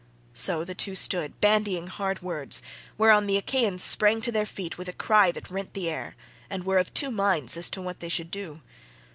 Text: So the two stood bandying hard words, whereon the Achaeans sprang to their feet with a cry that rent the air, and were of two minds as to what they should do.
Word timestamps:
So 0.33 0.63
the 0.63 0.73
two 0.73 0.95
stood 0.95 1.39
bandying 1.41 1.85
hard 1.85 2.23
words, 2.23 2.63
whereon 2.97 3.27
the 3.27 3.37
Achaeans 3.37 3.83
sprang 3.83 4.19
to 4.21 4.31
their 4.31 4.47
feet 4.47 4.75
with 4.75 4.87
a 4.89 4.93
cry 4.93 5.31
that 5.31 5.51
rent 5.51 5.75
the 5.75 5.91
air, 5.91 6.15
and 6.49 6.63
were 6.63 6.79
of 6.79 6.91
two 6.95 7.11
minds 7.11 7.55
as 7.55 7.69
to 7.69 7.83
what 7.83 7.99
they 7.99 8.09
should 8.09 8.31
do. 8.31 8.61